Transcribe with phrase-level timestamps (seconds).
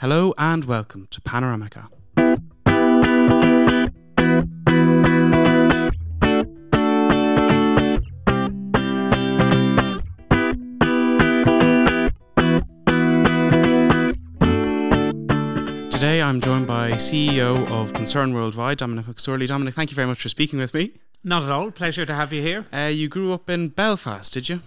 [0.00, 1.88] Hello and welcome to Panoramica.
[15.90, 19.46] Today I'm joined by CEO of Concern Worldwide, Dominic McSorley.
[19.46, 20.92] Dominic, thank you very much for speaking with me.
[21.22, 21.70] Not at all.
[21.70, 22.64] Pleasure to have you here.
[22.72, 24.62] Uh, you grew up in Belfast, did you?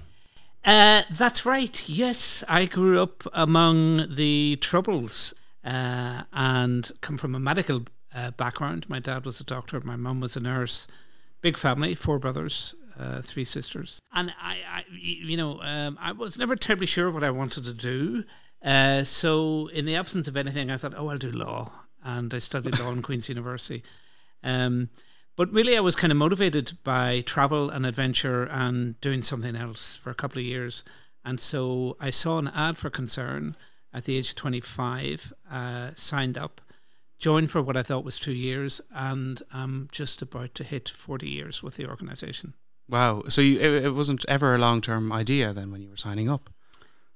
[0.65, 1.89] Uh, that's right.
[1.89, 5.33] Yes, I grew up among the Troubles
[5.65, 7.83] uh, and come from a medical
[8.15, 8.89] uh, background.
[8.89, 10.87] My dad was a doctor, my mum was a nurse.
[11.41, 13.99] Big family, four brothers, uh, three sisters.
[14.13, 17.73] And I, I you know, um, I was never terribly sure what I wanted to
[17.73, 18.23] do.
[18.63, 21.73] Uh, so, in the absence of anything, I thought, oh, I'll do law.
[22.05, 23.83] And I studied law in Queen's University.
[24.41, 24.89] Um,
[25.35, 29.95] but really, I was kind of motivated by travel and adventure and doing something else
[29.95, 30.83] for a couple of years.
[31.25, 33.55] And so I saw an ad for Concern
[33.93, 36.61] at the age of 25, uh, signed up,
[37.19, 41.29] joined for what I thought was two years, and I'm just about to hit 40
[41.29, 42.53] years with the organization.
[42.89, 43.23] Wow.
[43.29, 46.29] So you, it, it wasn't ever a long term idea then when you were signing
[46.29, 46.49] up?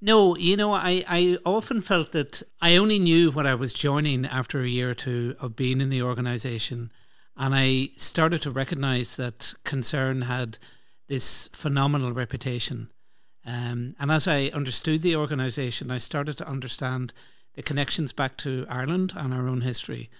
[0.00, 4.24] No, you know, I, I often felt that I only knew what I was joining
[4.24, 6.92] after a year or two of being in the organization.
[7.38, 10.58] And I started to recognize that Concern had
[11.06, 12.90] this phenomenal reputation.
[13.46, 17.14] Um, and as I understood the organization, I started to understand
[17.54, 20.10] the connections back to Ireland and our own history.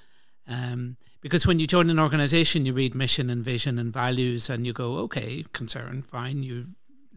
[0.46, 4.64] Um, because when you join an organization, you read mission and vision and values, and
[4.64, 6.68] you go, okay, concern, fine, you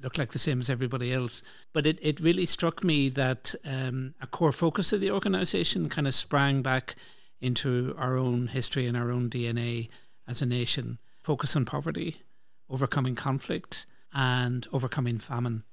[0.01, 1.43] look like the same as everybody else.
[1.73, 6.07] But it, it really struck me that um, a core focus of the organization kind
[6.07, 6.95] of sprang back
[7.41, 9.89] into our own history and our own DNA
[10.27, 10.99] as a nation.
[11.19, 12.21] Focus on poverty,
[12.69, 15.63] overcoming conflict, and overcoming famine.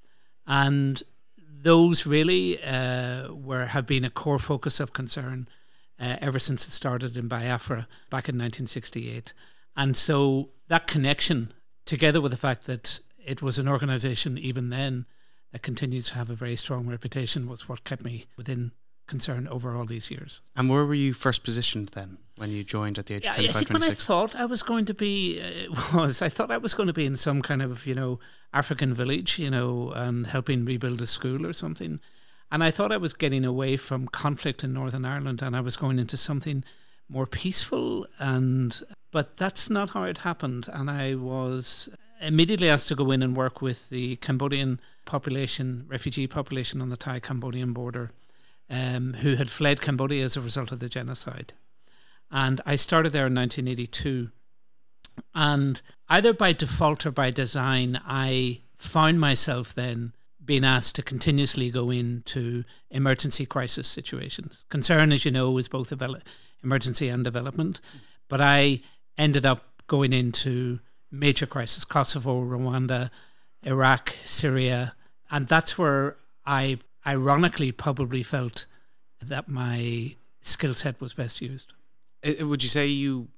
[0.46, 1.02] And
[1.36, 5.48] those really uh, were have been a core focus of concern
[6.00, 9.32] uh, ever since it started in Biafra back in 1968.
[9.76, 11.52] And so that connection,
[11.84, 15.06] together with the fact that it was an organization even then
[15.52, 18.72] that continues to have a very strong reputation was what kept me within
[19.08, 20.40] concern over all these years.
[20.56, 23.50] And where were you first positioned then when you joined at the age of 25,
[23.50, 23.88] I think 26?
[23.88, 26.86] when I thought I was going to be, uh, was I thought I was going
[26.86, 28.20] to be in some kind of, you know,
[28.52, 32.00] African village, you know, and helping rebuild a school or something.
[32.50, 35.76] And I thought I was getting away from conflict in Northern Ireland and I was
[35.76, 36.64] going into something
[37.08, 41.88] more peaceful and but that's not how it happened and I was
[42.20, 46.96] immediately asked to go in and work with the Cambodian population, refugee population on the
[46.96, 48.10] Thai Cambodian border,
[48.70, 51.54] um, who had fled Cambodia as a result of the genocide.
[52.30, 54.30] And I started there in 1982.
[55.34, 60.12] And either by default or by design, I found myself then
[60.44, 64.64] being asked to continuously go into emergency crisis situations.
[64.70, 65.92] Concern, as you know, is both
[66.62, 67.80] emergency and development.
[68.28, 68.80] But I
[69.16, 70.80] ended up going into
[71.10, 73.10] major crisis Kosovo, Rwanda,
[73.62, 74.94] Iraq, Syria.
[75.30, 78.66] And that's where I ironically probably felt
[79.20, 81.74] that my skill set was best used.
[82.40, 83.28] would you say you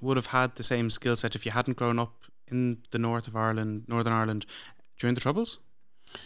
[0.00, 2.14] would have had the same skill set if you hadn't grown up
[2.48, 4.46] in the north of Ireland, Northern Ireland,
[4.98, 5.58] during the Troubles?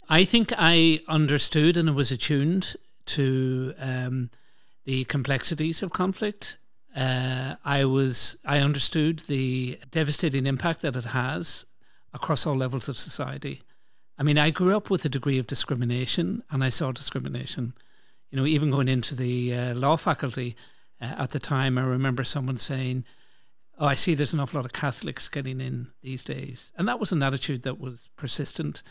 [0.08, 4.30] I think I understood and was attuned to um,
[4.84, 6.58] the complexities of conflict
[6.94, 11.66] uh, I was I understood the devastating impact that it has
[12.12, 13.62] across all levels of society.
[14.18, 17.74] I mean, I grew up with a degree of discrimination, and I saw discrimination.
[18.30, 20.56] You know, even going into the uh, law faculty
[21.00, 23.04] uh, at the time, I remember someone saying,
[23.78, 24.14] "Oh, I see.
[24.14, 27.62] There's an awful lot of Catholics getting in these days," and that was an attitude
[27.62, 28.82] that was persistent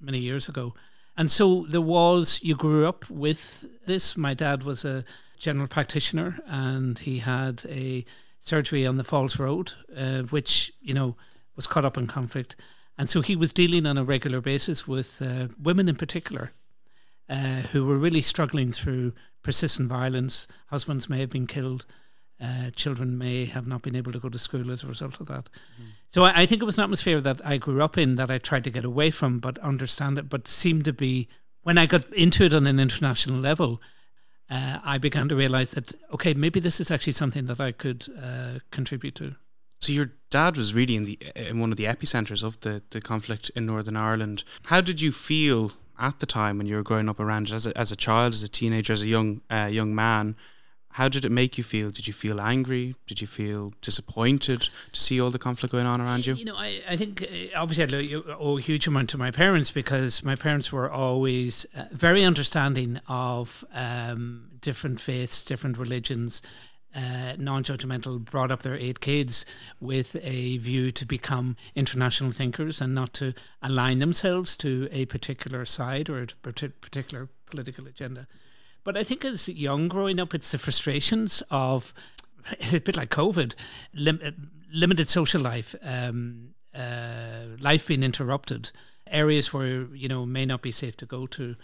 [0.00, 0.74] many years ago.
[1.16, 2.40] And so there was.
[2.42, 4.16] You grew up with this.
[4.16, 5.04] My dad was a
[5.38, 8.04] general practitioner, and he had a
[8.38, 11.16] surgery on the Falls Road, uh, which you know
[11.56, 12.56] was caught up in conflict,
[13.00, 16.52] and so he was dealing on a regular basis with uh, women in particular,
[17.30, 20.46] uh, who were really struggling through persistent violence.
[20.66, 21.86] Husbands may have been killed.
[22.38, 25.28] Uh, children may have not been able to go to school as a result of
[25.28, 25.48] that.
[25.80, 25.92] Mm.
[26.08, 28.36] So I, I, think it was an atmosphere that I grew up in that I
[28.36, 31.26] tried to get away from, but understand it, but seemed to be
[31.62, 33.80] when I got into it on an international level
[34.50, 38.06] uh, I began to realize that okay, maybe this is actually something that I could
[38.22, 39.36] uh, contribute to.
[39.80, 43.00] So your dad was really in the in one of the epicenters of the, the
[43.00, 44.44] conflict in Northern Ireland.
[44.66, 47.66] How did you feel at the time when you were growing up around it as
[47.66, 50.36] a, as a child, as a teenager, as a young uh, young man?
[50.94, 51.90] How did it make you feel?
[51.90, 52.96] Did you feel angry?
[53.06, 56.34] Did you feel disappointed to see all the conflict going on around you?
[56.34, 59.70] You know, I, I think uh, obviously I owe a huge amount to my parents
[59.70, 66.42] because my parents were always uh, very understanding of um, different faiths, different religions,
[66.94, 69.46] uh, non-judgmental, brought up their eight kids
[69.80, 73.32] with a view to become international thinkers and not to
[73.62, 78.26] align themselves to a particular side or a particular political agenda.
[78.82, 81.92] But I think as young growing up, it's the frustrations of
[82.72, 83.54] a bit like COVID,
[83.94, 88.72] lim- limited social life, um, uh, life being interrupted,
[89.06, 91.56] areas where you know may not be safe to go to.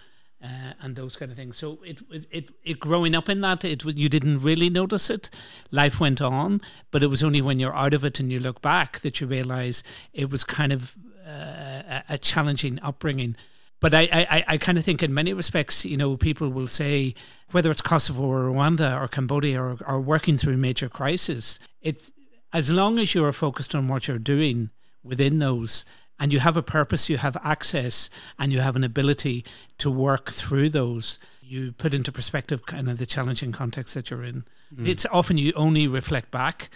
[0.44, 1.56] Uh, and those kind of things.
[1.56, 5.30] So it, it, it, it, growing up in that, it you didn't really notice it.
[5.70, 6.60] Life went on,
[6.90, 9.26] but it was only when you're out of it and you look back that you
[9.26, 10.94] realize it was kind of
[11.26, 13.34] uh, a challenging upbringing
[13.80, 17.14] but I, I, I kind of think in many respects, you know, people will say
[17.50, 22.10] whether it's Kosovo or Rwanda or Cambodia or, or working through major crisis, it's
[22.52, 24.70] as long as you are focused on what you're doing
[25.04, 25.84] within those
[26.18, 29.44] and you have a purpose, you have access, and you have an ability
[29.78, 34.24] to work through those, you put into perspective kind of the challenging context that you're
[34.24, 34.44] in.
[34.74, 34.88] Mm.
[34.88, 36.70] It's often you only reflect back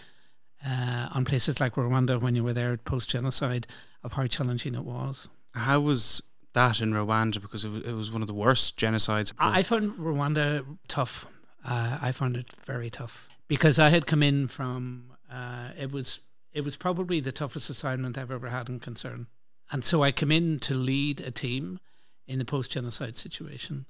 [0.67, 3.67] uh, on places like Rwanda when you were there post genocide
[4.05, 5.29] of how challenging it was.
[5.55, 6.23] How was
[6.53, 9.33] that in Rwanda because it was, it was one of the worst genocides.
[9.39, 11.27] I found Rwanda tough.
[11.65, 15.07] Uh, I found it very tough because I had come in from.
[15.31, 16.21] Uh, it was
[16.52, 19.26] it was probably the toughest assignment I've ever had in concern,
[19.70, 21.81] and so I come in to lead a team
[22.26, 23.87] in the post genocide situation.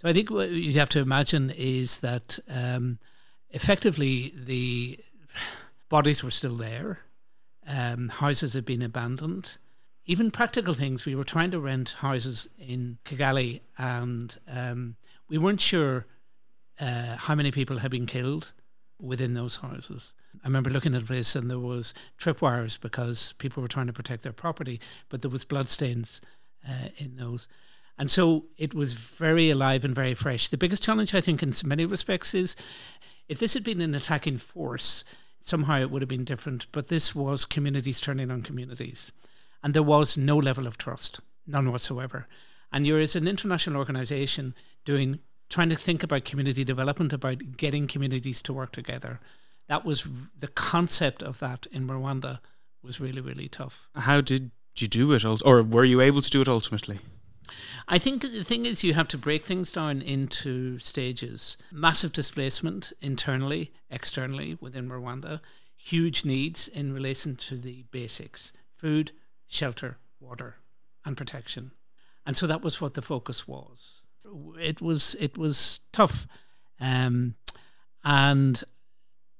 [0.00, 2.98] So I think what you have to imagine is that um,
[3.50, 4.98] effectively the
[5.88, 7.00] bodies were still there,
[7.66, 9.56] um, houses had been abandoned
[10.06, 11.06] even practical things.
[11.06, 14.96] We were trying to rent houses in Kigali, and um,
[15.28, 16.06] we weren't sure
[16.80, 18.52] uh, how many people had been killed
[19.00, 20.14] within those houses.
[20.42, 24.22] I remember looking at place, and there was tripwires because people were trying to protect
[24.22, 26.20] their property, but there was bloodstains
[26.68, 27.48] uh, in those.
[27.98, 30.48] And so it was very alive and very fresh.
[30.48, 32.56] The biggest challenge, I think, in many respects, is
[33.28, 35.04] if this had been an attacking force,
[35.40, 36.66] somehow it would have been different.
[36.72, 39.12] But this was communities turning on communities
[39.64, 42.28] and there was no level of trust, none whatsoever.
[42.70, 44.54] And you're as an international organization
[44.84, 49.20] doing trying to think about community development, about getting communities to work together.
[49.68, 50.06] That was
[50.38, 52.40] the concept of that in Rwanda
[52.82, 53.88] was really really tough.
[53.94, 56.98] How did you do it, or were you able to do it ultimately?
[57.88, 61.58] I think the thing is, you have to break things down into stages.
[61.70, 65.40] Massive displacement internally, externally within Rwanda,
[65.76, 69.12] huge needs in relation to the basics food,
[69.46, 70.56] shelter, water,
[71.04, 71.72] and protection.
[72.26, 74.00] And so that was what the focus was.
[74.58, 76.26] It was it was tough,
[76.80, 77.34] um,
[78.02, 78.62] and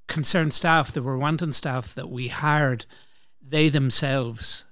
[0.06, 2.86] concerned staff, the Rwandan staff that we hired,
[3.40, 4.64] they themselves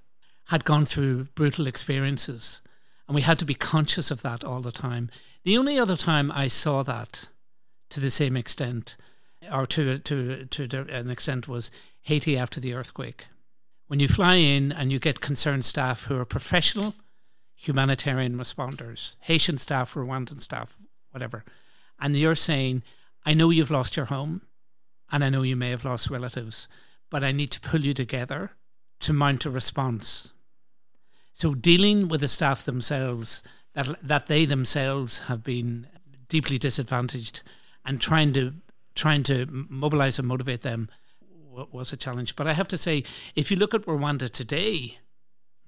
[0.47, 2.61] had gone through brutal experiences,
[3.09, 5.11] and we had to be conscious of that all the time.
[5.45, 7.29] The only other time I saw that,
[7.91, 8.97] to the same extent,
[9.51, 11.71] or to to to an extent, was
[12.03, 13.27] Haiti after the earthquake.
[13.87, 16.95] When you fly in and you get concerned staff who are professional
[17.63, 20.77] humanitarian responders, Haitian staff, Rwandan staff,
[21.11, 21.45] whatever,
[22.01, 22.83] and you're saying,
[23.25, 24.43] I know you've lost your home
[25.11, 26.69] and I know you may have lost relatives,
[27.11, 28.53] but I need to pull you together
[29.01, 30.33] to mount a response.
[31.33, 33.43] So dealing with the staff themselves,
[33.75, 35.87] that that they themselves have been
[36.29, 37.43] deeply disadvantaged,
[37.85, 38.55] and trying to
[38.95, 40.89] trying to mobilize and motivate them
[41.51, 42.37] was a challenge.
[42.37, 43.05] But I have to say,
[43.35, 44.99] if you look at Rwanda today,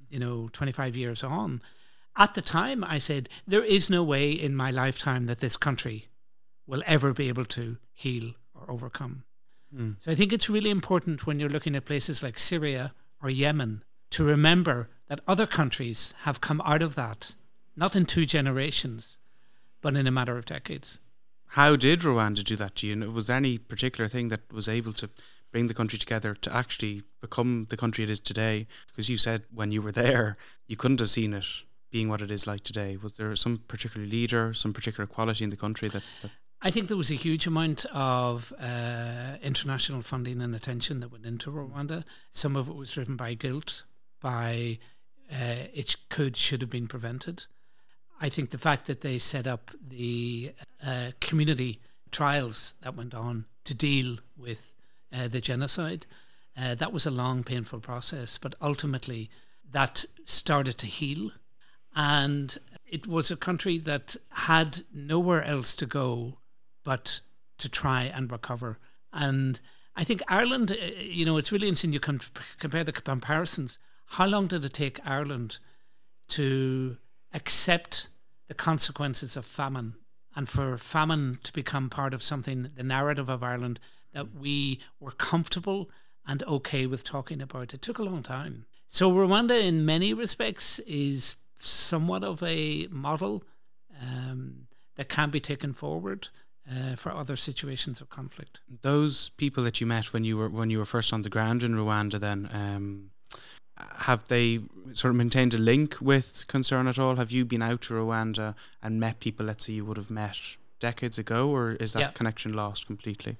[0.08, 1.60] you know, 25 years on,
[2.16, 6.08] at the time I said, there is no way in my lifetime that this country
[6.66, 9.24] will ever be able to heal or overcome.
[9.74, 9.96] Mm.
[9.98, 12.92] So I think it's really important when you're looking at places like Syria
[13.22, 17.34] or Yemen to remember that other countries have come out of that,
[17.76, 19.18] not in two generations,
[19.80, 21.00] but in a matter of decades.
[21.48, 22.76] How did Rwanda do that?
[22.76, 23.10] Do you know?
[23.10, 25.10] Was there any particular thing that was able to
[25.52, 28.66] bring the country together to actually become the country it is today?
[28.88, 31.46] Because you said when you were there, you couldn't have seen it
[31.94, 32.96] being what it is like today.
[33.00, 36.88] Was there some particular leader, some particular quality in the country that, that I think
[36.88, 42.02] there was a huge amount of uh, international funding and attention that went into Rwanda.
[42.30, 43.84] Some of it was driven by guilt,
[44.20, 44.78] by
[45.30, 47.46] uh, it could should have been prevented.
[48.20, 50.52] I think the fact that they set up the
[50.84, 54.74] uh, community trials that went on to deal with
[55.14, 56.06] uh, the genocide.
[56.56, 59.30] Uh, that was a long, painful process, but ultimately
[59.70, 61.30] that started to heal.
[61.94, 66.38] And it was a country that had nowhere else to go
[66.84, 67.20] but
[67.58, 68.78] to try and recover.
[69.12, 69.60] And
[69.96, 71.92] I think Ireland, uh, you know, it's really interesting.
[71.92, 72.20] You can
[72.58, 73.78] compare the comparisons.
[74.06, 75.58] How long did it take Ireland
[76.30, 76.96] to
[77.32, 78.08] accept
[78.48, 79.94] the consequences of famine
[80.36, 83.80] and for famine to become part of something, the narrative of Ireland,
[84.12, 85.90] that we were comfortable
[86.26, 87.72] and okay with talking about?
[87.72, 88.66] It took a long time.
[88.88, 93.42] So Rwanda, in many respects, is somewhat of a model
[94.00, 96.28] um, that can be taken forward
[96.70, 98.60] uh, for other situations of conflict.
[98.82, 101.62] Those people that you met when you were when you were first on the ground
[101.62, 103.10] in Rwanda, then um,
[104.00, 104.60] have they
[104.92, 107.16] sort of maintained a link with Concern at all?
[107.16, 110.56] Have you been out to Rwanda and met people, let's say, you would have met
[110.80, 112.10] decades ago, or is that yeah.
[112.10, 113.36] connection lost completely?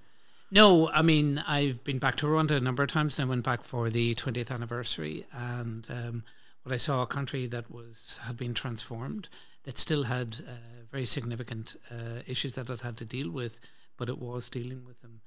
[0.51, 3.19] No, I mean I've been back to Rwanda a number of times.
[3.19, 6.25] And I went back for the 20th anniversary, and um,
[6.65, 9.29] what I saw a country that was had been transformed,
[9.65, 10.53] that still had uh,
[10.91, 13.61] very significant uh, issues that it had to deal with,
[13.97, 15.21] but it was dealing with them.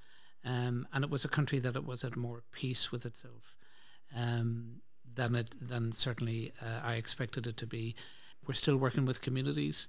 [0.44, 3.56] Um, and it was a country that it was at more peace with itself
[4.16, 4.82] um,
[5.16, 7.96] than it than certainly uh, I expected it to be.
[8.46, 9.88] We're still working with communities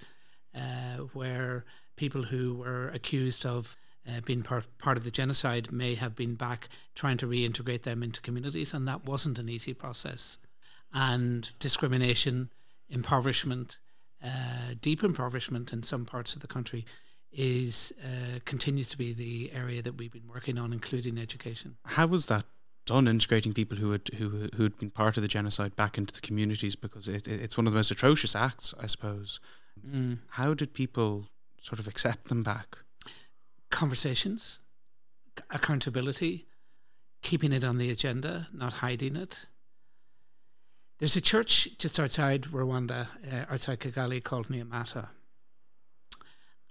[0.55, 1.65] uh, where
[1.97, 3.77] people who were accused of
[4.07, 8.03] uh, being part, part of the genocide may have been back trying to reintegrate them
[8.03, 10.39] into communities, and that wasn't an easy process.
[10.93, 12.51] And discrimination,
[12.89, 13.79] impoverishment,
[14.25, 16.87] uh, deep impoverishment in some parts of the country
[17.31, 21.77] is uh, continues to be the area that we've been working on, including education.
[21.85, 22.45] How was that
[22.87, 26.15] done, integrating people who had who who had been part of the genocide back into
[26.15, 26.75] the communities?
[26.75, 29.41] Because it, it it's one of the most atrocious acts, I suppose.
[29.87, 30.19] Mm.
[30.31, 31.29] How did people
[31.61, 32.79] sort of accept them back?
[33.71, 34.61] Conversations,
[35.51, 36.47] accountability,
[37.23, 39.47] keeping it on the agenda, not hiding it.
[40.99, 45.09] There's a church just outside Rwanda, uh, outside Kigali, called Nyamata.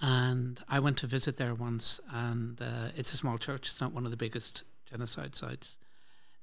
[0.01, 3.67] And I went to visit there once, and uh, it's a small church.
[3.67, 5.77] It's not one of the biggest genocide sites.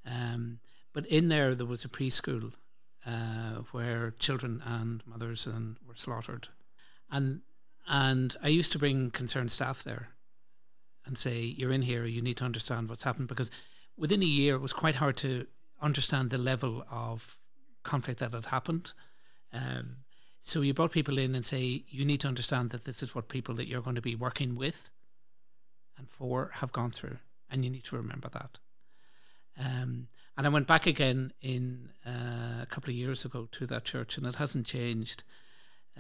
[0.07, 0.61] Um,
[0.95, 2.55] but in there, there was a preschool
[3.07, 6.49] uh, where children and mothers and were slaughtered.
[7.11, 7.43] And,
[7.87, 10.09] and I used to bring concerned staff there
[11.05, 13.29] and say, You're in here, you need to understand what's happened.
[13.29, 13.51] Because
[13.95, 15.47] within a year, it was quite hard to
[15.83, 17.41] understand the level of
[17.85, 18.93] conflict that had happened.
[19.53, 19.99] Um,
[20.41, 23.29] so you brought people in and say, you need to understand that this is what
[23.29, 24.91] people that you're going to be working with
[25.97, 28.59] and for have gone through, and you need to remember that.
[29.59, 33.85] Um, and I went back again in uh, a couple of years ago to that
[33.85, 35.23] church, and it hasn't changed.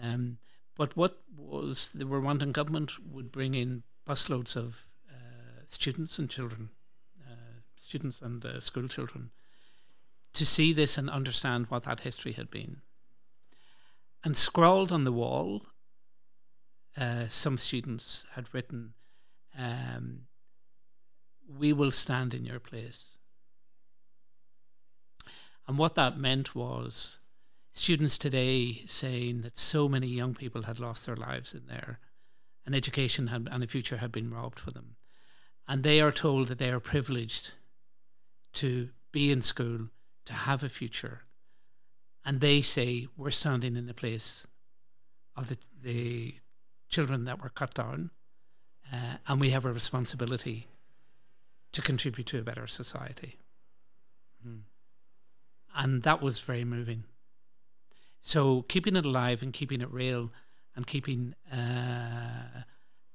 [0.03, 0.39] Um,
[0.77, 6.71] but what was the Rwandan government would bring in busloads of uh, students and children,
[7.25, 9.31] uh, students and uh, school children,
[10.35, 12.83] to see this and understand what that history had been.
[14.23, 15.67] And scrawled on the wall,
[16.97, 18.95] uh, some students had written,
[19.57, 20.27] um,
[21.49, 23.17] We will stand in your place.
[25.67, 27.21] And what that meant was
[27.71, 31.99] students today saying that so many young people had lost their lives in there,
[32.67, 34.97] and education had, and a future had been robbed for them.
[35.67, 37.55] And they are told that they are privileged
[38.55, 39.89] to be in school
[40.25, 41.23] to have a future.
[42.25, 44.47] And they say, we're standing in the place
[45.37, 46.35] of the, the
[46.89, 48.11] children that were cut down,
[48.93, 50.69] uh, and we have a responsibility
[51.73, 53.39] to contribute to a better society.
[54.43, 54.61] Hmm.
[55.77, 57.05] And that was very moving.
[58.21, 60.31] So keeping it alive and keeping it real
[60.77, 62.63] and keeping uh,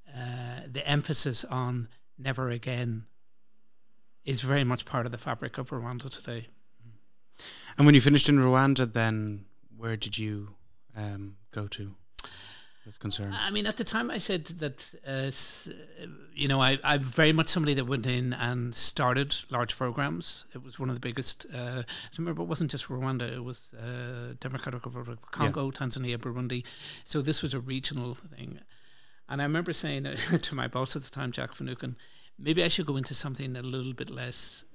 [0.08, 1.88] uh, the emphasis on
[2.18, 3.06] never again
[4.24, 6.48] is very much part of the fabric of Rwanda today.
[7.80, 10.48] And when you finished in Rwanda, then where did you
[10.94, 11.94] um, go to?
[12.84, 13.32] With concern.
[13.32, 15.30] I mean, at the time, I said that uh,
[16.34, 20.44] you know I, I'm very much somebody that went in and started large programs.
[20.54, 21.46] It was one of the biggest.
[21.54, 25.70] Uh, I remember it wasn't just Rwanda; it was uh, Democratic Republic of Congo, yeah.
[25.70, 26.64] Tanzania, Burundi.
[27.04, 28.60] So this was a regional thing.
[29.26, 30.04] And I remember saying
[30.42, 31.96] to my boss at the time, Jack Finucane,
[32.38, 34.66] maybe I should go into something a little bit less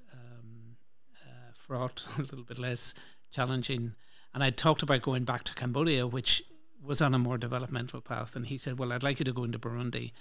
[1.67, 2.93] fraught, a little bit less
[3.31, 3.93] challenging.
[4.33, 6.43] And I talked about going back to Cambodia, which
[6.83, 8.35] was on a more developmental path.
[8.35, 10.11] And he said, Well, I'd like you to go into Burundi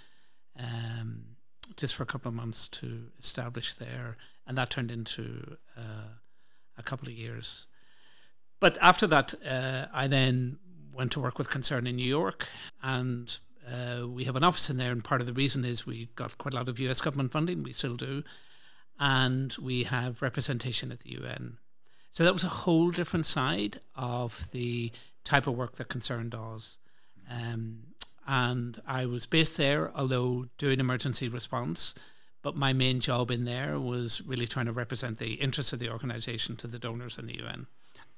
[0.57, 1.35] um,
[1.75, 4.17] just for a couple of months to establish there.
[4.47, 6.13] And that turned into uh,
[6.77, 7.67] a couple of years.
[8.59, 10.59] But after that, uh, I then
[10.93, 12.47] went to work with Concern in New York.
[12.81, 13.37] And
[13.67, 14.91] uh, we have an office in there.
[14.91, 17.63] And part of the reason is we got quite a lot of US government funding.
[17.63, 18.23] We still do
[18.99, 21.57] and we have representation at the UN.
[22.11, 24.91] So that was a whole different side of the
[25.23, 26.77] type of work that Concern does.
[27.29, 27.79] Um,
[28.27, 31.93] and I was based there, although doing emergency response.
[32.41, 35.89] But my main job in there was really trying to represent the interests of the
[35.89, 37.67] organisation to the donors and the UN.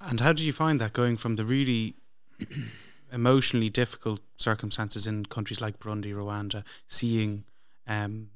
[0.01, 1.95] And how did you find that going from the really
[3.11, 7.45] emotionally difficult circumstances in countries like Burundi, Rwanda, seeing
[7.87, 8.29] um,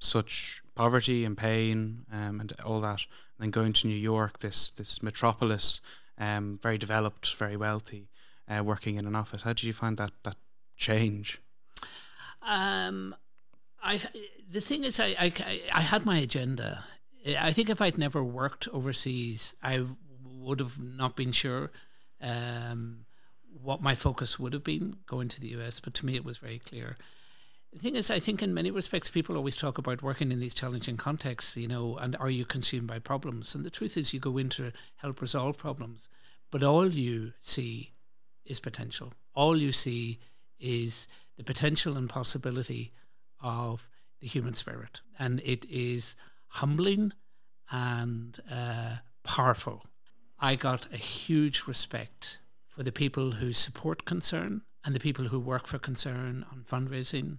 [0.00, 3.06] such poverty and pain um, and all that,
[3.38, 5.80] and then going to New York, this this metropolis,
[6.18, 8.08] um, very developed, very wealthy,
[8.48, 9.42] uh, working in an office.
[9.42, 10.36] How did you find that that
[10.76, 11.40] change?
[12.42, 13.14] Um,
[13.82, 14.00] I
[14.50, 16.84] the thing is, I, I I had my agenda.
[17.26, 19.84] I think if I'd never worked overseas, I
[20.24, 21.70] would have not been sure
[22.20, 23.06] um,
[23.62, 25.80] what my focus would have been going to the US.
[25.80, 26.96] But to me, it was very clear.
[27.74, 30.54] The thing is, I think in many respects, people always talk about working in these
[30.54, 33.52] challenging contexts, you know, and are you consumed by problems?
[33.52, 36.08] And the truth is, you go in to help resolve problems,
[36.52, 37.90] but all you see
[38.44, 39.12] is potential.
[39.34, 40.20] All you see
[40.60, 42.92] is the potential and possibility
[43.42, 43.90] of
[44.20, 45.00] the human spirit.
[45.18, 46.14] And it is
[46.46, 47.12] humbling
[47.72, 49.84] and uh, powerful.
[50.38, 52.38] I got a huge respect
[52.68, 57.38] for the people who support concern and the people who work for concern on fundraising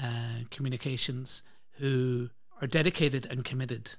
[0.00, 1.42] uh, communications
[1.78, 2.30] who
[2.60, 3.94] are dedicated and committed,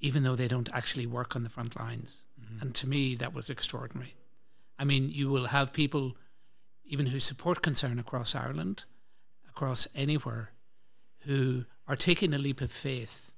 [0.00, 2.24] even though they don't actually work on the front lines.
[2.40, 2.62] Mm-hmm.
[2.62, 4.14] And to me, that was extraordinary.
[4.78, 6.16] I mean, you will have people,
[6.84, 8.84] even who support concern across Ireland,
[9.48, 10.52] across anywhere,
[11.20, 13.34] who are taking a leap of faith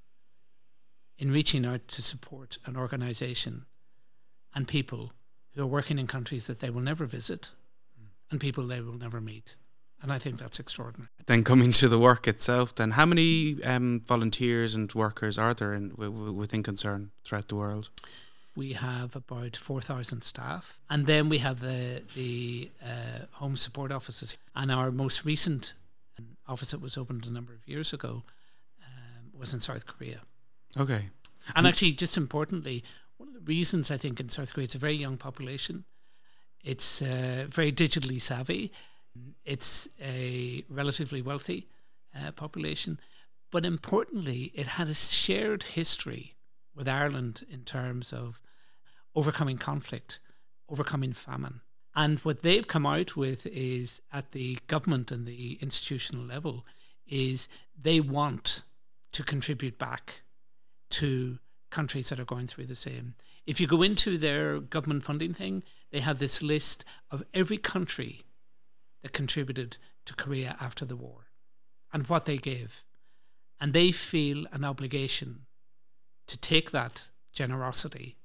[1.18, 3.66] in reaching out to support an organization
[4.54, 5.12] and people
[5.54, 7.50] who are working in countries that they will never visit
[8.00, 8.06] mm.
[8.30, 9.56] and people they will never meet.
[10.02, 11.10] And I think that's extraordinary.
[11.26, 15.74] Then coming to the work itself, then how many um, volunteers and workers are there
[15.74, 17.90] in, w- within Concern throughout the world?
[18.56, 23.92] We have about four thousand staff, and then we have the the uh, home support
[23.92, 24.36] offices.
[24.54, 25.74] And our most recent
[26.48, 28.24] office that was opened a number of years ago
[28.84, 30.22] um, was in South Korea.
[30.78, 31.10] Okay,
[31.54, 32.82] and actually, just importantly,
[33.18, 35.84] one of the reasons I think in South Korea it's a very young population.
[36.62, 38.72] It's uh, very digitally savvy
[39.44, 41.68] it's a relatively wealthy
[42.14, 43.00] uh, population,
[43.50, 46.36] but importantly, it had a shared history
[46.74, 48.40] with Ireland in terms of
[49.14, 50.20] overcoming conflict,
[50.68, 51.60] overcoming famine.
[51.94, 56.64] And what they've come out with is at the government and the institutional level
[57.06, 57.48] is
[57.80, 58.62] they want
[59.12, 60.22] to contribute back
[60.90, 61.38] to
[61.70, 63.14] countries that are going through the same.
[63.46, 68.22] If you go into their government funding thing, they have this list of every country
[69.02, 71.26] that contributed to Korea after the war
[71.92, 72.84] and what they gave.
[73.60, 75.46] And they feel an obligation
[76.26, 78.16] to take that generosity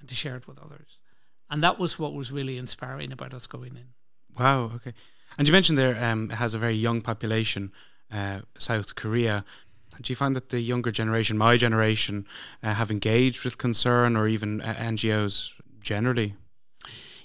[0.00, 1.00] and to share it with others.
[1.50, 3.88] And that was what was really inspiring about us going in.
[4.38, 4.92] Wow, okay.
[5.38, 7.72] And you mentioned there um, it has a very young population,
[8.12, 9.44] uh, South Korea.
[10.00, 12.26] Do you find that the younger generation, my generation,
[12.62, 16.34] uh, have engaged with concern or even uh, NGOs generally?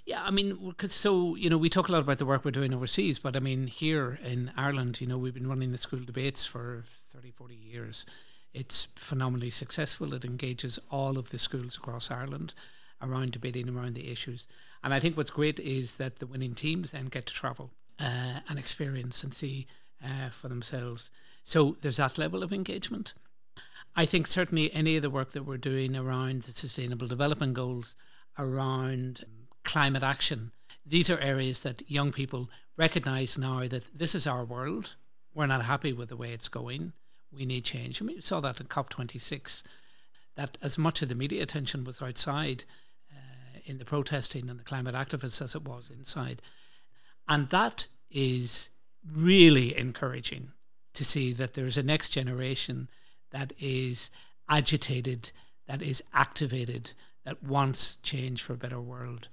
[0.09, 2.49] Yeah, I mean, cause so you know, we talk a lot about the work we're
[2.49, 5.99] doing overseas, but I mean, here in Ireland, you know, we've been running the school
[5.99, 8.07] debates for 30, 40 years.
[8.51, 10.15] It's phenomenally successful.
[10.15, 12.55] It engages all of the schools across Ireland
[12.99, 14.47] around debating around the issues.
[14.83, 17.69] And I think what's great is that the winning teams then get to travel
[17.99, 19.67] uh, and experience and see
[20.03, 21.11] uh, for themselves.
[21.43, 23.13] So there's that level of engagement.
[23.95, 27.95] I think certainly any of the work that we're doing around the Sustainable Development Goals,
[28.39, 29.23] around
[29.63, 30.51] climate action.
[30.85, 34.95] These are areas that young people recognize now that this is our world.
[35.33, 36.93] We're not happy with the way it's going.
[37.31, 37.99] We need change.
[37.99, 39.63] And we saw that in COP26,
[40.35, 42.63] that as much of the media attention was outside
[43.11, 46.41] uh, in the protesting and the climate activists as it was inside.
[47.27, 48.69] And that is
[49.05, 50.51] really encouraging
[50.93, 52.89] to see that there's a next generation
[53.31, 54.09] that is
[54.49, 55.31] agitated,
[55.67, 56.93] that is activated,
[57.25, 59.27] that wants change for a better world.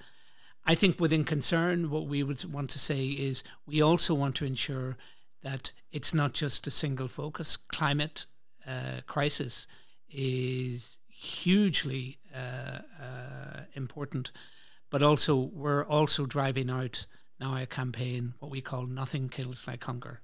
[0.67, 4.45] I think within concern, what we would want to say is we also want to
[4.45, 4.97] ensure
[5.43, 7.57] that it's not just a single focus.
[7.57, 8.27] Climate
[8.67, 9.69] uh, crisis
[10.11, 14.33] is hugely uh, uh, important,
[14.91, 17.07] but also we're also driving out
[17.39, 20.21] now a campaign what we call "Nothing Kills Like Hunger,"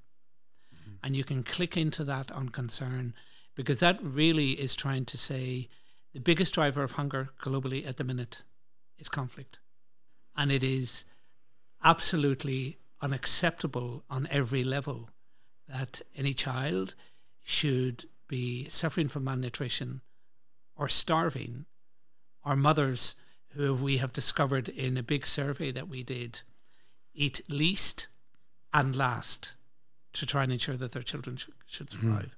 [0.75, 0.97] mm-hmm.
[1.05, 3.15] and you can click into that on concern
[3.55, 5.69] because that really is trying to say
[6.13, 8.43] the biggest driver of hunger globally at the minute
[8.99, 9.61] is conflict
[10.37, 11.05] and it is
[11.85, 15.11] absolutely unacceptable on every level
[15.69, 16.95] that any child
[17.43, 20.01] should be suffering from malnutrition
[20.77, 21.67] or starving.
[22.45, 23.17] Our mothers,
[23.55, 26.43] who we have discovered in a big survey that we did,
[27.15, 28.09] eat least
[28.73, 29.55] and last
[30.15, 32.07] to try and ensure that their children sh- should Mm-hmm.
[32.09, 32.37] survive.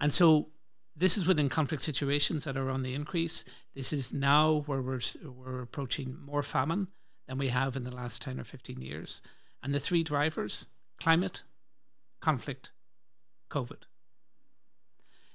[0.00, 0.48] And so
[0.96, 3.44] this is within conflict situations that are on the increase.
[3.74, 6.88] This is now where we're, we're approaching more famine
[7.26, 9.22] than we have in the last 10 or 15 years.
[9.62, 11.42] And the three drivers climate,
[12.20, 12.70] conflict,
[13.50, 13.82] COVID.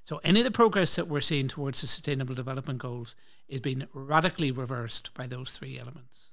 [0.03, 3.15] So any of the progress that we're seeing towards the Sustainable Development Goals
[3.47, 6.31] is being radically reversed by those three elements.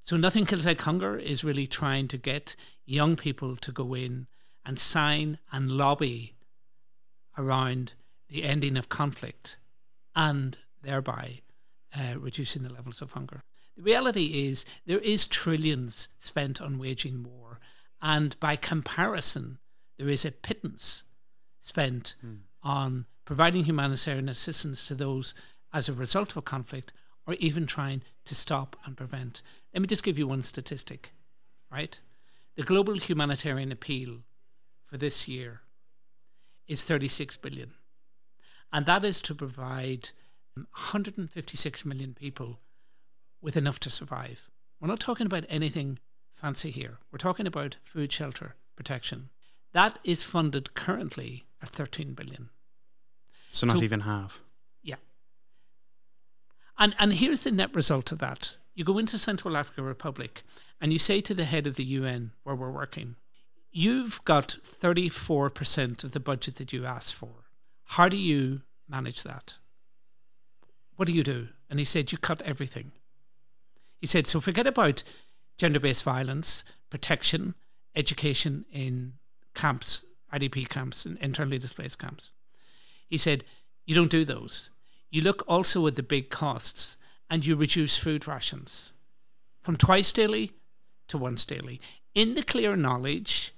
[0.00, 4.26] So Nothing Kills Like Hunger is really trying to get young people to go in
[4.64, 6.34] and sign and lobby
[7.36, 7.94] around
[8.28, 9.56] the ending of conflict
[10.14, 11.40] and thereby
[11.96, 13.42] uh, reducing the levels of hunger.
[13.76, 17.60] The reality is there is trillions spent on waging war,
[18.00, 19.58] and by comparison,
[19.98, 21.04] there is a pittance
[21.60, 22.34] spent hmm.
[22.62, 25.34] on providing humanitarian assistance to those
[25.72, 26.92] as a result of a conflict
[27.26, 29.42] or even trying to stop and prevent.
[29.72, 31.12] Let me just give you one statistic,
[31.70, 32.00] right?
[32.56, 34.18] The global humanitarian appeal
[34.84, 35.62] for this year
[36.68, 37.72] is 36 billion.
[38.72, 40.10] And that is to provide
[40.56, 42.60] um, 156 million people
[43.44, 44.50] with enough to survive.
[44.80, 45.98] We're not talking about anything
[46.32, 46.98] fancy here.
[47.12, 49.28] We're talking about food, shelter, protection.
[49.72, 52.48] That is funded currently at 13 billion.
[53.52, 54.42] So not So- even half.
[54.82, 54.96] Yeah.
[56.78, 58.56] And and here's the net result of that.
[58.74, 60.42] You go into Central African Republic
[60.80, 63.16] and you say to the head of the UN where we're working,
[63.70, 67.44] you've got 34% of the budget that you asked for.
[67.84, 69.58] How do you manage that?
[70.96, 71.48] What do you do?
[71.70, 72.92] And he said, you cut everything.
[74.04, 75.02] He said, so forget about
[75.56, 77.54] gender based violence, protection,
[77.96, 79.14] education in
[79.54, 82.34] camps, IDP camps, and internally displaced camps.
[83.08, 83.44] He said,
[83.86, 84.68] You don't do those.
[85.10, 86.98] You look also at the big costs
[87.30, 88.92] and you reduce food rations
[89.62, 90.50] from twice daily
[91.08, 91.80] to once daily
[92.14, 93.54] in the clear knowledge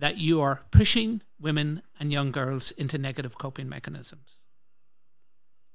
[0.00, 4.40] that you are pushing women and young girls into negative coping mechanisms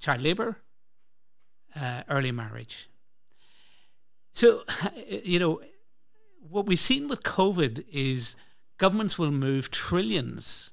[0.02, 0.58] child labour,
[1.78, 2.90] uh, early marriage.
[4.42, 4.64] So,
[5.24, 5.62] you know,
[6.40, 8.36] what we've seen with COVID is
[8.80, 10.72] governments will move trillions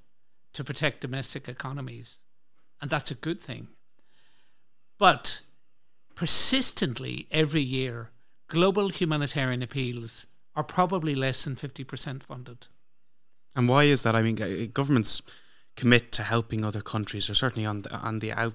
[0.55, 2.25] to protect domestic economies,
[2.81, 3.69] and that's a good thing.
[4.99, 5.43] But
[6.15, 8.11] persistently, every year,
[8.49, 10.27] global humanitarian appeals
[10.57, 12.69] are probably less than 50% funded.
[13.55, 14.17] And why is that?
[14.17, 15.21] I mean, governments
[15.77, 18.55] commit to helping other countries, or certainly on the on the out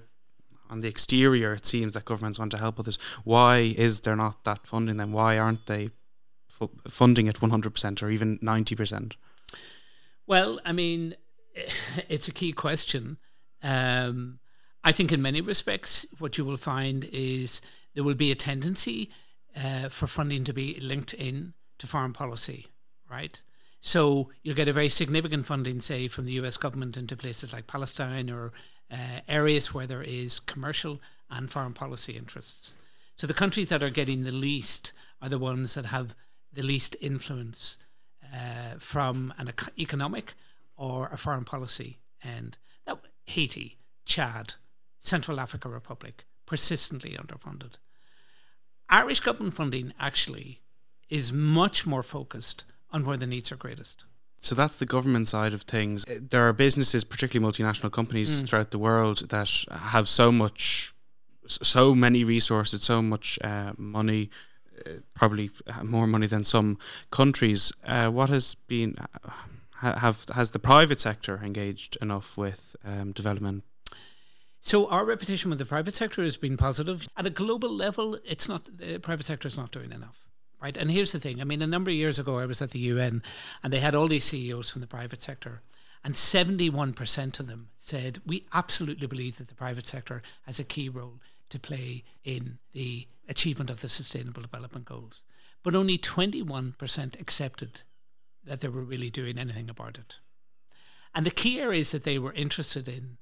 [0.70, 2.98] on the exterior, it seems that governments want to help others.
[3.24, 4.96] Why is there not that funding?
[4.96, 5.90] Then why aren't they
[6.48, 9.16] fu- funding it one hundred percent or even ninety percent?
[10.26, 11.16] Well, I mean,
[12.08, 13.18] it's a key question.
[13.62, 14.38] Um,
[14.82, 17.62] I think in many respects, what you will find is
[17.94, 19.10] there will be a tendency
[19.56, 22.66] uh, for funding to be linked in to foreign policy,
[23.10, 23.42] right?
[23.80, 27.66] So you'll get a very significant funding, say, from the US government into places like
[27.66, 28.52] Palestine or
[28.94, 32.76] uh, areas where there is commercial and foreign policy interests.
[33.16, 36.14] So the countries that are getting the least are the ones that have
[36.52, 37.78] the least influence
[38.32, 40.34] uh, from an eco- economic
[40.76, 42.58] or a foreign policy end.
[42.86, 44.54] That Haiti, Chad,
[44.98, 47.78] Central Africa Republic, persistently underfunded.
[48.88, 50.60] Irish government funding actually
[51.08, 54.04] is much more focused on where the needs are greatest.
[54.44, 56.04] So that's the government side of things.
[56.04, 60.92] Uh, There are businesses, particularly multinational companies throughout the world, that have so much,
[61.46, 64.28] so many resources, so much uh, money,
[64.86, 65.50] uh, probably
[65.82, 66.76] more money than some
[67.08, 67.72] countries.
[67.86, 68.96] Uh, what has been,
[69.76, 73.64] ha- have has the private sector engaged enough with um, development?
[74.60, 77.06] So our reputation with the private sector has been positive.
[77.16, 80.23] At a global level, it's not the private sector is not doing enough.
[80.64, 80.78] Right.
[80.78, 81.42] And here's the thing.
[81.42, 83.22] I mean, a number of years ago I was at the UN
[83.62, 85.60] and they had all these CEOs from the private sector.
[86.02, 90.88] And 71% of them said, We absolutely believe that the private sector has a key
[90.88, 95.26] role to play in the achievement of the Sustainable Development Goals.
[95.62, 97.82] But only 21% accepted
[98.42, 100.18] that they were really doing anything about it.
[101.14, 103.18] And the key areas that they were interested in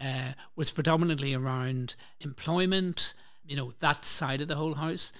[0.00, 5.12] uh, was predominantly around employment, you know, that side of the whole house.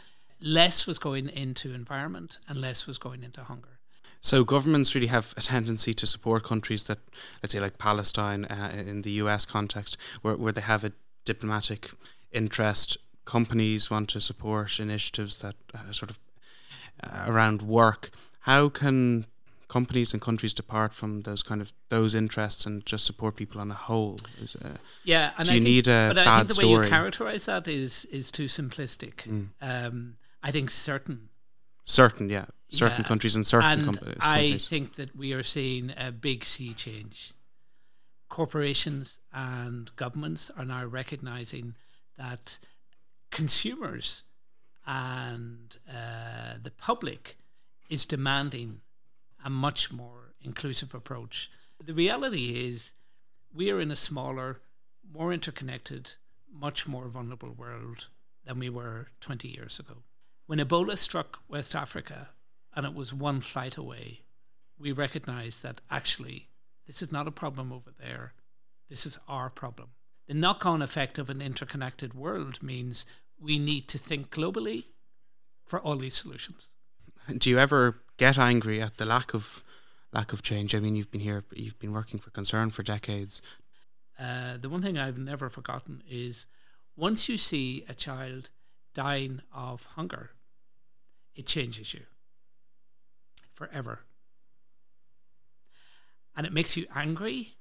[0.44, 3.78] Less was going into environment and less was going into hunger.
[4.20, 6.98] So governments really have a tendency to support countries that,
[7.42, 9.46] let's say, like Palestine uh, in the U.S.
[9.46, 10.92] context, where where they have a
[11.24, 11.90] diplomatic
[12.33, 12.96] interest.
[13.24, 16.18] Companies want to support initiatives that uh, sort of
[17.02, 18.11] uh, around work.
[18.40, 19.26] How can
[19.68, 23.70] companies and countries depart from those kind of those interests and just support people on
[23.70, 24.16] a whole?
[24.40, 26.72] Is, uh, Yeah, and Do I you think, need a but I think the way
[26.72, 26.87] story?
[26.87, 29.14] you characterize that is is too simplistic.
[29.26, 29.48] Mm.
[29.61, 31.30] Um, I think certain
[31.87, 33.09] certain, yeah, certain Yeah.
[33.09, 37.33] countries and certain and com- I think that we are seeing a big sea change.
[38.28, 41.74] Corporations and governments are now recognizing
[42.16, 42.59] that
[43.30, 44.22] consumers
[44.87, 47.37] and uh, the public
[47.90, 48.80] is demanding
[49.44, 51.50] a much more inclusive approach.
[51.85, 52.94] The reality is,
[53.52, 54.61] we are in a smaller,
[55.12, 56.14] more interconnected,
[56.50, 58.09] much more vulnerable world
[58.44, 60.02] than we were 20 years ago.
[60.46, 62.28] When Ebola struck West Africa
[62.76, 64.20] and it was one flight away,
[64.78, 66.48] we recognized that actually
[66.87, 68.35] this is not a problem over there.
[68.90, 69.90] This is our problem.
[70.26, 73.07] The knock on effect of an interconnected world means
[73.40, 74.85] we need to think globally
[75.64, 76.70] for all these solutions.
[77.38, 79.62] Do you ever get angry at the lack of
[80.12, 80.74] lack of change?
[80.74, 83.40] I mean, you've been here, you've been working for Concern for decades.
[84.18, 86.46] Uh, the one thing I've never forgotten is
[86.96, 88.50] once you see a child
[88.94, 90.30] dying of hunger,
[91.35, 92.02] it changes you
[93.52, 94.00] forever.
[96.37, 97.54] And it makes you angry,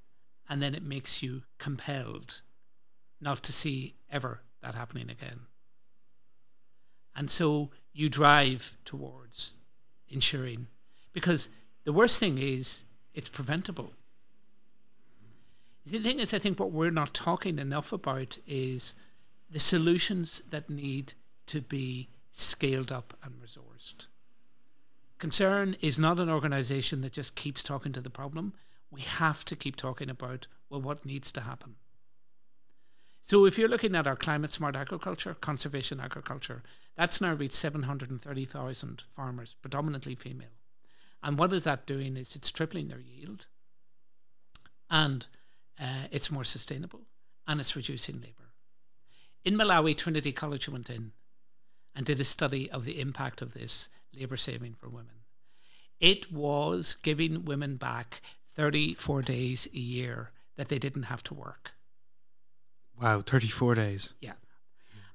[0.49, 2.41] and then it makes you compelled
[3.19, 5.41] not to see ever that happening again.
[7.15, 9.55] And so you drive towards
[10.09, 10.67] ensuring,
[11.11, 11.49] because
[11.83, 13.93] the worst thing is it's preventable.
[15.85, 18.95] The thing is, I think what we're not talking enough about is
[19.49, 21.13] the solutions that need
[21.53, 24.07] to be scaled up and resourced.
[25.19, 28.53] Concern is not an organization that just keeps talking to the problem.
[28.89, 31.75] We have to keep talking about, well, what needs to happen.
[33.21, 36.63] So if you're looking at our climate smart agriculture, conservation agriculture,
[36.97, 40.57] that's now reached 730,000 farmers, predominantly female.
[41.21, 43.45] And what is that doing is it's tripling their yield
[44.89, 45.27] and
[45.79, 47.01] uh, it's more sustainable
[47.47, 48.53] and it's reducing labour.
[49.45, 51.11] In Malawi, Trinity College went in
[51.95, 55.23] and did a study of the impact of this labour saving for women.
[55.99, 61.73] It was giving women back 34 days a year that they didn't have to work.
[63.01, 64.13] Wow, 34 days.
[64.19, 64.33] Yeah.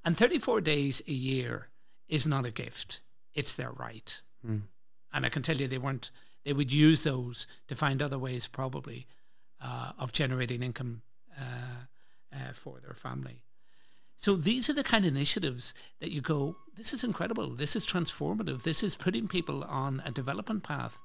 [0.04, 1.68] And 34 days a year
[2.08, 3.00] is not a gift,
[3.34, 4.20] it's their right.
[4.46, 4.62] Mm.
[5.12, 6.10] And I can tell you they weren't,
[6.44, 9.06] they would use those to find other ways probably
[9.60, 11.02] uh, of generating income
[11.38, 11.84] uh,
[12.34, 13.42] uh, for their family.
[14.18, 17.86] So these are the kind of initiatives that you go, this is incredible, this is
[17.86, 20.98] transformative, this is putting people on a development path.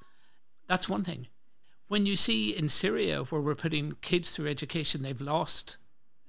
[0.67, 1.27] That's one thing.
[1.87, 5.77] When you see in Syria where we're putting kids through education, they've lost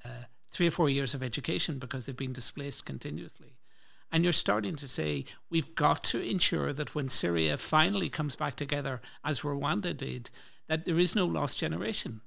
[0.05, 3.57] uh, three or four years of education because they've been displaced continuously.
[4.13, 8.57] And you're starting to say, we've got to ensure that when Syria finally comes back
[8.57, 10.31] together, as Rwanda did,
[10.69, 12.21] that there is no lost generation.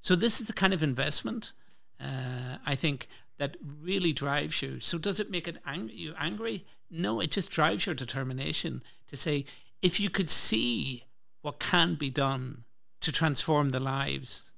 [0.00, 1.52] So, this is the kind of investment
[2.00, 4.80] uh, I think that really drives you.
[4.80, 6.64] So, does it make it ang- you angry?
[6.90, 9.44] No, it just drives your determination to say,
[9.82, 11.04] if you could see
[11.42, 12.64] what can be done
[13.00, 14.52] to transform the lives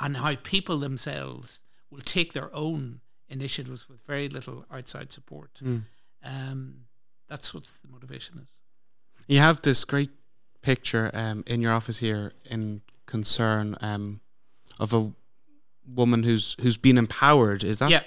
[0.00, 5.50] and how people themselves will take their own initiatives with very little outside support.
[5.62, 5.82] Mm.
[6.24, 6.74] Um,
[7.28, 8.48] that's what the motivation is.
[9.26, 10.10] You have this great
[10.62, 14.20] picture um, in your office here in concern um,
[14.78, 15.12] of a
[15.94, 17.64] woman who's who's been empowered.
[17.64, 18.02] Is that Yeah.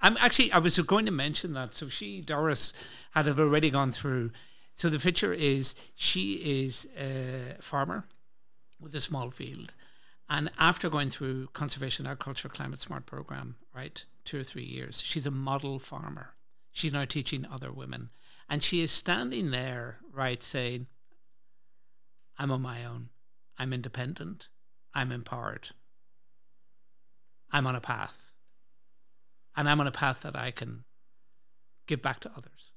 [0.00, 1.74] I'm actually I was going to mention that.
[1.74, 2.72] So she Doris
[3.12, 4.30] had have already gone through.
[4.74, 8.04] So the picture is she is a farmer
[8.80, 9.74] with a small field.
[10.28, 15.26] And after going through conservation agriculture climate smart program, right, two or three years, she's
[15.26, 16.34] a model farmer.
[16.70, 18.10] She's now teaching other women.
[18.48, 20.86] And she is standing there, right, saying,
[22.38, 23.10] I'm on my own.
[23.58, 24.48] I'm independent.
[24.94, 25.70] I'm empowered.
[27.52, 28.32] I'm on a path.
[29.56, 30.84] And I'm on a path that I can
[31.86, 32.74] give back to others.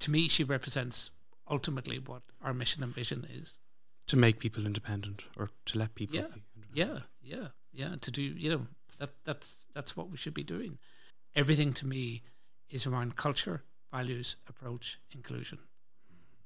[0.00, 1.10] To me, she represents
[1.50, 3.58] ultimately what our mission and vision is.
[4.06, 6.22] to make people independent or to let people Yeah.
[6.22, 6.74] be independent?
[6.74, 6.98] Yeah,
[7.38, 7.96] yeah, yeah.
[8.00, 8.66] To do, you know,
[8.98, 10.78] that that's that's what we should be doing.
[11.36, 12.22] Everything to me
[12.68, 13.62] is around culture,
[13.92, 15.58] values, approach, inclusion,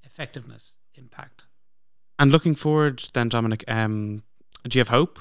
[0.03, 1.45] effectiveness, impact.
[2.19, 4.25] And looking forward, then, Dominic, um,
[4.69, 5.19] do you have hope?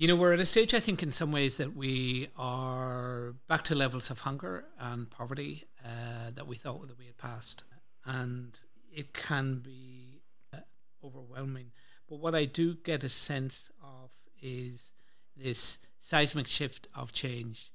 [0.00, 3.64] You know, we're at a stage, I think, in some ways that we are back
[3.64, 7.64] to levels of hunger and poverty uh, that we thought that we had passed.
[8.04, 8.56] And
[8.94, 10.20] it can be
[10.54, 10.58] uh,
[11.02, 11.72] overwhelming.
[12.08, 14.92] But what I do get a sense of is
[15.36, 17.72] this seismic shift of change,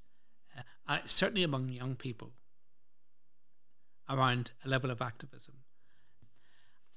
[0.88, 2.32] uh, certainly among young people,
[4.10, 5.56] around a level of activism.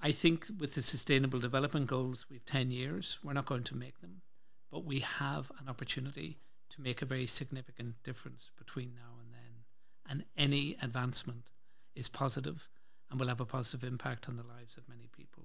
[0.00, 4.00] I think with the Sustainable Development Goals, we've 10 years, we're not going to make
[4.00, 4.22] them
[4.70, 6.38] but we have an opportunity
[6.70, 9.64] to make a very significant difference between now and then.
[10.08, 11.52] And any advancement
[11.94, 12.68] is positive
[13.10, 15.44] and will have a positive impact on the lives of many people.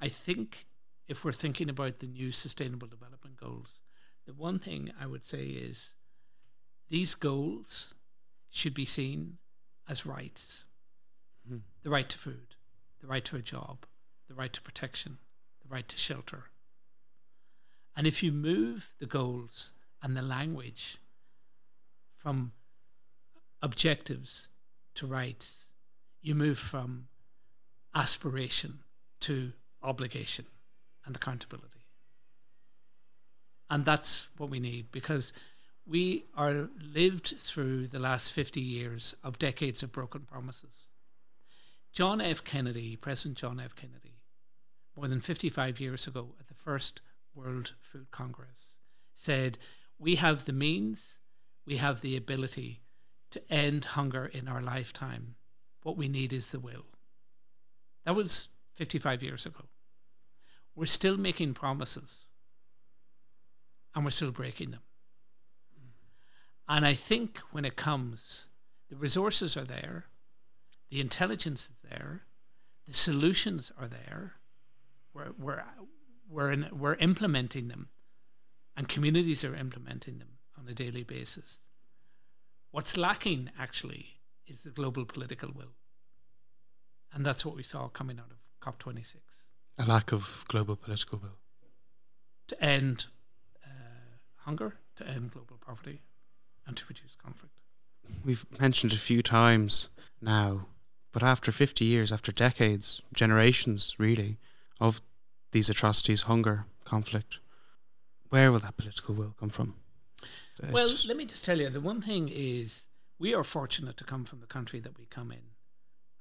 [0.00, 0.66] I think
[1.08, 3.80] if we're thinking about the new Sustainable Development Goals,
[4.26, 5.92] the one thing I would say is
[6.88, 7.94] these goals
[8.50, 9.38] should be seen
[9.88, 10.64] as rights
[11.50, 11.60] mm.
[11.82, 12.54] the right to food,
[13.00, 13.84] the right to a job,
[14.28, 15.18] the right to protection,
[15.62, 16.44] the right to shelter.
[17.96, 20.98] And if you move the goals and the language
[22.16, 22.52] from
[23.62, 24.48] objectives
[24.94, 25.66] to rights,
[26.20, 27.06] you move from
[27.94, 28.80] aspiration
[29.20, 29.52] to
[29.82, 30.46] obligation
[31.06, 31.68] and accountability.
[33.70, 35.32] And that's what we need because
[35.86, 40.88] we are lived through the last 50 years of decades of broken promises.
[41.92, 42.42] John F.
[42.42, 43.76] Kennedy, President John F.
[43.76, 44.16] Kennedy,
[44.96, 47.00] more than 55 years ago at the first
[47.34, 48.78] World Food Congress,
[49.14, 49.58] said,
[49.98, 51.20] We have the means,
[51.66, 52.82] we have the ability
[53.30, 55.36] to end hunger in our lifetime.
[55.82, 56.86] What we need is the will.
[58.04, 59.64] That was 55 years ago.
[60.74, 62.26] We're still making promises
[63.94, 64.80] and we're still breaking them.
[66.68, 68.48] And I think when it comes,
[68.88, 70.06] the resources are there,
[70.90, 72.22] the intelligence is there,
[72.86, 74.34] the solutions are there.
[75.12, 75.62] We're, we're,
[76.28, 77.88] we're, in, we're implementing them,
[78.76, 81.60] and communities are implementing them on a daily basis.
[82.70, 85.74] What's lacking, actually, is the global political will.
[87.12, 89.16] And that's what we saw coming out of COP26.
[89.78, 91.38] A lack of global political will.
[92.48, 93.06] To end
[93.64, 93.68] uh,
[94.38, 96.02] hunger, to end global poverty,
[96.66, 97.54] and to reduce conflict.
[98.24, 99.88] We've mentioned a few times
[100.20, 100.66] now,
[101.12, 104.38] but after 50 years, after decades, generations really,
[104.80, 105.00] of
[105.54, 107.38] these atrocities, hunger, conflict,
[108.28, 109.76] where will that political will come from?
[110.70, 112.88] Well, let me just tell you the one thing is
[113.18, 115.54] we are fortunate to come from the country that we come in.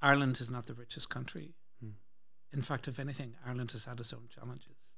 [0.02, 1.56] Ireland is not the richest country.
[1.82, 1.98] Hmm.
[2.52, 4.93] In fact, if anything, Ireland has had its own challenges.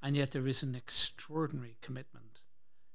[0.00, 2.42] And yet there is an extraordinary commitment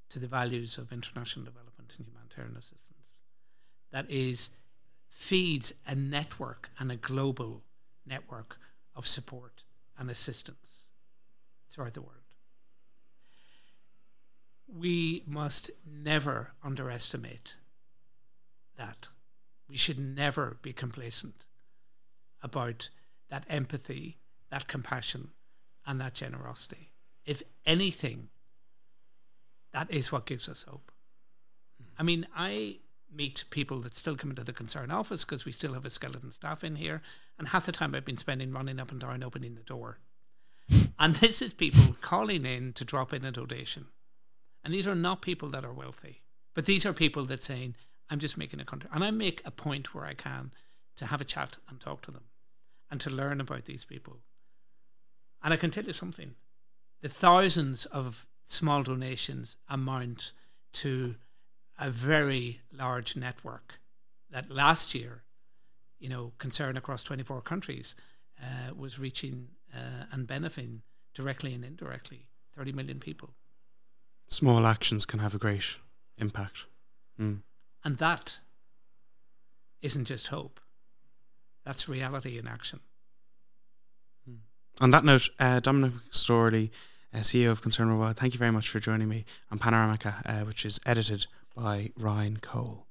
[0.09, 3.13] to the values of international development and humanitarian assistance
[3.91, 4.51] that is
[5.09, 7.63] feeds a network and a global
[8.05, 8.57] network
[8.95, 9.65] of support
[10.01, 10.87] and assistance
[11.69, 12.15] throughout the world.
[14.67, 17.55] We must never underestimate
[18.77, 19.09] that.
[19.69, 21.45] We should never be complacent
[22.41, 22.89] about
[23.29, 24.17] that empathy,
[24.49, 25.29] that compassion,
[25.85, 26.89] and that generosity.
[27.23, 28.29] If anything,
[29.71, 30.91] that is what gives us hope.
[31.99, 32.79] I mean, I
[33.13, 36.31] meet people that still come into the concern office because we still have a skeleton
[36.31, 37.01] staff in here,
[37.37, 39.99] and half the time I've been spending running up and down opening the door.
[40.99, 43.87] and this is people calling in to drop in a donation.
[44.63, 46.21] And these are not people that are wealthy,
[46.53, 47.75] but these are people that saying,
[48.09, 48.89] I'm just making a country.
[48.93, 50.51] And I make a point where I can
[50.97, 52.25] to have a chat and talk to them
[52.89, 54.17] and to learn about these people.
[55.41, 56.35] And I can tell you something
[57.01, 60.33] the thousands of small donations amount
[60.73, 61.15] to
[61.81, 63.79] a very large network
[64.29, 65.23] that last year,
[65.99, 67.95] you know, concern across 24 countries
[68.41, 70.83] uh, was reaching uh, and benefiting
[71.15, 73.31] directly and indirectly 30 million people.
[74.27, 75.77] Small actions can have a great
[76.17, 76.65] impact.
[77.19, 77.41] Mm.
[77.83, 78.39] And that
[79.81, 80.59] isn't just hope,
[81.65, 82.79] that's reality in action.
[84.29, 84.37] Mm.
[84.79, 86.69] On that note, uh, Dominic MacSorley
[87.13, 88.17] uh, CEO of Concern Worldwide.
[88.17, 92.37] Thank you very much for joining me on Panoramica, uh, which is edited by Ryan
[92.37, 92.87] Cole.